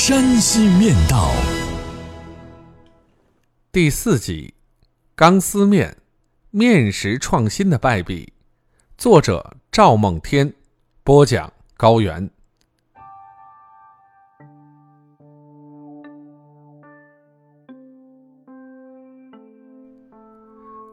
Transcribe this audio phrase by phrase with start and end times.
[0.00, 1.28] 山西面道》
[3.72, 4.54] 第四集：
[5.16, 5.96] 钢丝面，
[6.52, 8.32] 面食创新的败笔。
[8.96, 10.54] 作者：赵梦天，
[11.02, 12.30] 播讲：高原。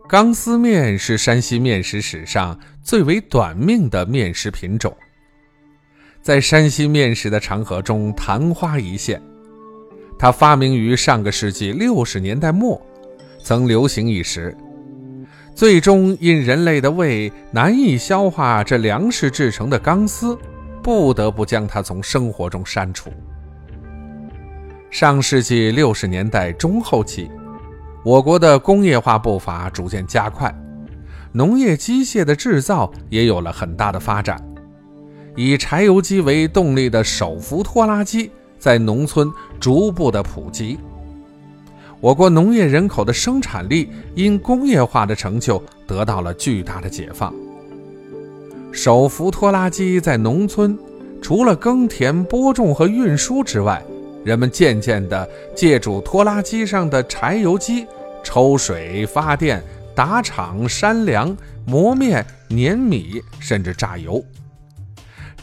[0.10, 4.98] 钢丝面是山西面食史上最为短命的面食品种，
[6.26, 9.22] 在山西面食的长河中昙花一现。
[10.18, 12.82] 它发明于上个世纪六十年代末，
[13.44, 14.58] 曾流行一时，
[15.54, 20.36] 最终因人类的胃难以消化这粮食制成的钢丝，
[20.82, 23.12] 不得不将它从生活中删除。
[24.90, 27.30] 上世纪六十年代中后期。
[28.04, 30.52] 我国的工业化步伐逐渐加快，
[31.32, 34.44] 农业机械的制造也有了很大的发展。
[35.36, 40.78] 以柴油机为动力的手扶拖拉机在农村逐步的普及，
[42.00, 47.34] 我国农业人口的生产力因工业化的成就得到了巨大的解放。
[48.72, 50.78] 手扶拖拉机在农村
[51.22, 53.84] 除了耕田、播种和运输之外，
[54.24, 57.86] 人们渐渐地借助拖拉机上的柴油机
[58.24, 59.62] 抽水、发电、
[59.94, 64.24] 打场、山粮、磨面、碾米，甚至榨油。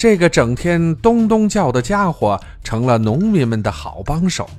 [0.03, 4.50] 这个整天咚咚叫的家伙成了农民们的好帮手。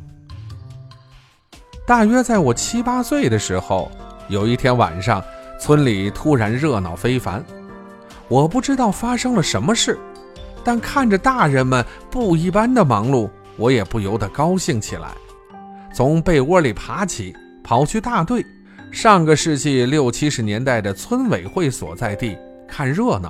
[1.85, 3.91] 大约在我七八岁的时候，
[4.29, 5.21] 有一天晚上，
[5.59, 7.43] 村里突然热闹非凡。
[8.29, 9.99] 我不知道发生了什么事，
[10.63, 13.29] 但看着大人们不一般的忙碌。
[13.57, 15.09] 我也不由得高兴起来，
[15.93, 18.45] 从被窝里爬起，跑去大队
[18.93, 23.29] （上个世纪六七十年代的村委会所在地）看热闹。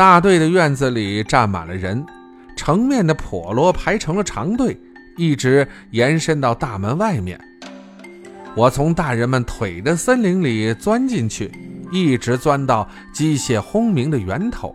[0.00, 2.02] 大队的院子里站满了人，
[2.56, 4.74] 成面的笸箩排成了长队，
[5.18, 7.38] 一直延伸到大门外面。
[8.56, 11.52] 我从大人们腿的森林里钻进去，
[11.92, 14.74] 一直钻到机械轰鸣的源头，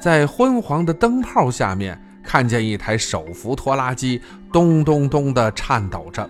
[0.00, 1.96] 在昏黄的灯泡下面。
[2.24, 4.20] 看见一台手扶拖拉机
[4.52, 6.28] 咚咚咚地颤抖着，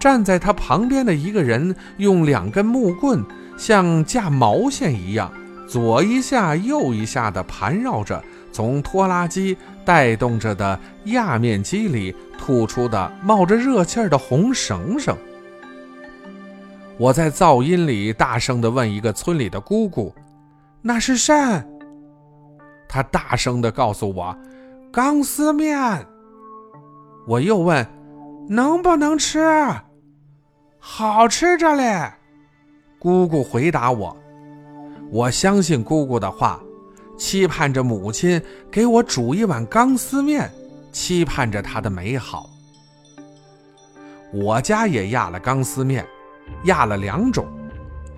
[0.00, 3.22] 站在他旁边的一个人用两根木棍
[3.58, 5.30] 像架毛线一样，
[5.68, 8.22] 左一下右一下地盘绕着
[8.52, 15.16] 从拖拉机带动着的压面机里吐出的冒着热气的红绳绳。
[16.98, 20.14] 我在噪音里大声地问一个村里的姑姑
[20.80, 21.66] ：“那是甚？”
[22.88, 24.34] 他大声地告诉我
[24.90, 25.78] ：“钢丝面。”
[27.28, 27.86] 我又问
[28.48, 29.44] ：“能不能吃
[30.78, 32.10] ？”“好吃着嘞。”
[32.98, 34.16] 姑姑回答我。
[35.10, 36.60] 我相信姑姑的话，
[37.16, 38.40] 期盼着母亲
[38.70, 40.50] 给我煮一碗钢丝面，
[40.92, 42.50] 期盼着她的美好。
[44.32, 46.04] 我家也压了钢丝面，
[46.64, 47.46] 压了两种，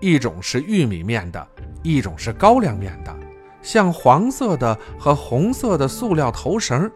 [0.01, 1.47] 一种是玉米面的，
[1.83, 3.15] 一种是高粱面的。
[3.61, 6.91] 像黄色的和红色的塑料头绳，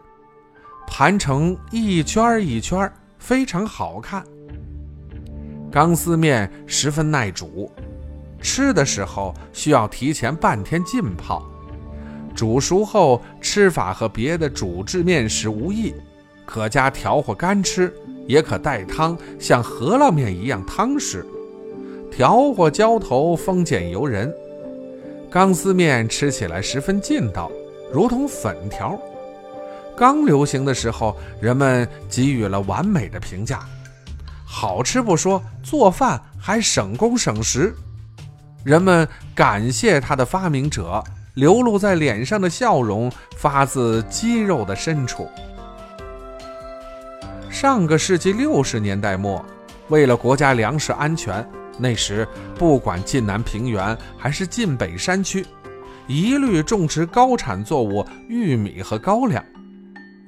[0.87, 4.23] 盘成一圈一圈，非常好看。
[5.71, 7.71] 钢丝面十分耐煮，
[8.43, 11.41] 吃的时候需要提前半天浸泡。
[12.35, 15.93] 煮熟后吃法和别的煮制面食无异，
[16.45, 17.93] 可加调和干吃，
[18.27, 21.25] 也可带汤，像饸饹面一样汤食。
[22.11, 24.31] 调和浇头，丰俭由人。
[25.31, 27.51] 钢丝面吃起来十分劲道，
[27.91, 28.99] 如同粉条。
[29.95, 33.59] 刚流行的时候，人们给予了完美的评价，
[34.43, 37.73] 好吃不说，做饭还省工省时。
[38.63, 39.05] 人们
[39.35, 45.29] 感谢它的发明者，流露在脸上的笑容发自肌肉的深处。
[47.49, 49.43] 上个世纪六十年代末，
[49.89, 51.45] 为了国家粮食安全。
[51.77, 55.43] 那时，不管晋南平原还是晋北山区，
[56.07, 59.43] 一律种植高产作物玉米和高粱。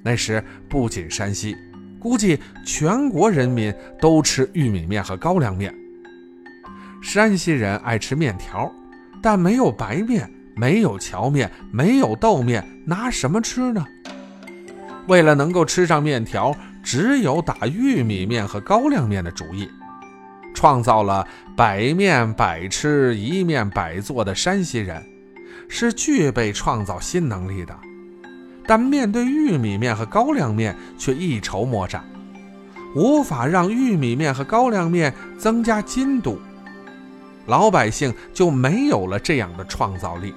[0.04, 1.56] 那时不仅山西，
[2.00, 5.74] 估计全国人民都吃玉米面和高粱面。
[7.06, 8.70] 山西人爱吃面条，
[9.22, 13.86] 但没有白面，没有荞面，没有豆面，拿什么吃呢？
[15.08, 16.54] 为了能够吃上面条，
[16.84, 19.70] 只有打玉米面和高粱面的主意，
[20.56, 21.26] 创造了
[21.56, 25.02] 百面百吃、一面百做的山西人，
[25.70, 27.78] 是具备创造新能力的。
[28.66, 32.04] 但面对玉米面和高粱面却一筹莫展，
[32.96, 36.40] 无法让玉米面和高粱面增加筋度，
[37.46, 40.34] 老百姓就没有了这样的创造力。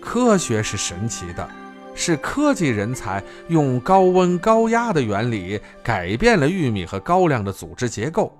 [0.00, 1.48] 科学是神奇的，
[1.94, 8.34] 是科技人才用高温高压的原理改变了玉米和高粱的组织结构，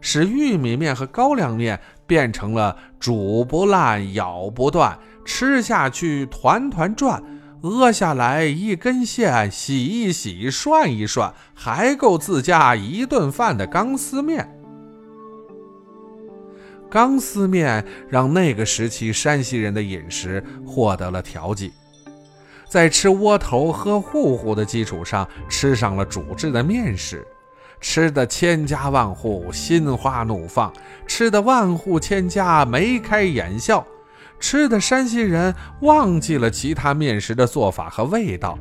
[0.00, 7.22] 使玉米面和高粱面变成了煮不烂、咬不断、吃下去团团转、
[7.62, 14.53] 饿下来一根线、洗一洗、涮一涮还够自家一顿饭的钢丝面。
[16.94, 21.72] 钢丝面让那个时期山西人的饮食获得了调剂，
[22.68, 27.26] 在吃窝头喝糊糊的基础上，吃上了煮制的面食，
[27.80, 30.72] 吃的千家万户心花怒放，
[31.04, 33.84] 吃的万户千家眉开眼笑，
[34.38, 38.56] 吃的山西人忘记了其他面食的做法和味道，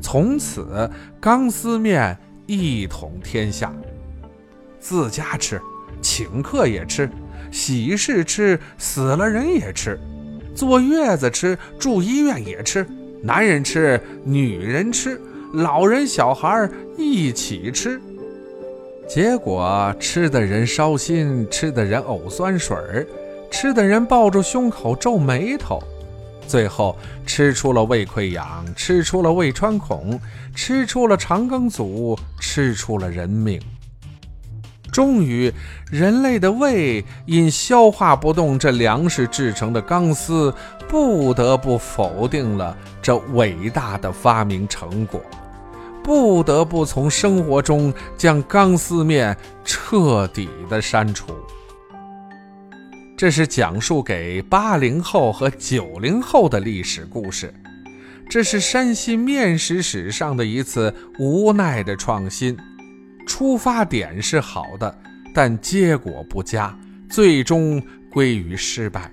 [0.00, 0.88] 从此
[1.20, 2.16] 钢丝面
[2.46, 3.74] 一统天下，
[4.78, 5.60] 自家吃，
[6.00, 7.10] 请客也吃。
[7.54, 9.96] 喜事吃，死了人也吃；
[10.56, 12.84] 坐月子吃，住医院也吃。
[13.22, 15.20] 男人吃，女人吃，
[15.52, 16.68] 老人小孩
[16.98, 18.00] 一起吃。
[19.08, 22.76] 结果吃的人烧心，吃的人呕酸水，
[23.52, 25.80] 吃的人抱住胸口皱眉头，
[26.48, 30.20] 最后吃出了胃溃疡，吃出了胃穿孔，
[30.56, 33.60] 吃出了肠梗阻，吃出了人命。
[34.94, 35.52] 终于，
[35.90, 40.54] 人类的胃因消化不动这粮食制成的钢丝，
[40.88, 45.20] 不得不否定了这伟大的发明成果，
[46.04, 51.26] 不得不从生活中将钢丝面彻底的删除。
[53.16, 57.52] 这是讲述给八零后和九零后的历史故事，
[58.30, 62.56] 这是山西面食史上的一次无奈的创新。
[63.26, 64.96] 出发点是好的，
[65.34, 66.76] 但结果不佳，
[67.08, 69.10] 最终归于失败。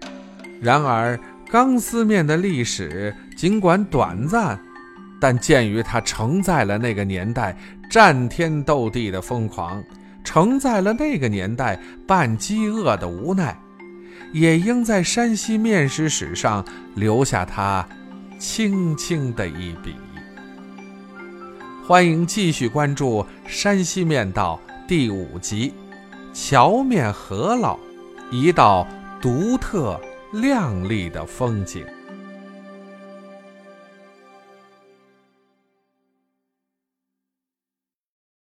[0.62, 1.20] 然而，
[1.50, 4.60] 钢丝面的历史尽管短暂，
[5.20, 7.56] 但鉴于它承载了那个年代
[7.90, 9.84] 战天斗地的疯狂，
[10.24, 13.58] 承载了那个年代半饥饿的无奈，
[14.34, 16.64] 也应在山西面食史上
[16.96, 17.88] 留下它
[18.38, 19.96] 轻轻的一笔。
[21.92, 24.58] 欢迎继续关注《山西面道》
[24.88, 25.74] 第五集
[26.34, 27.78] 《桥面饸饹》，
[28.32, 28.88] 一道
[29.22, 30.00] 独特
[30.32, 31.86] 亮丽的风景。